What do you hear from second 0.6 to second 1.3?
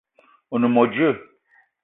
ne mo djeue?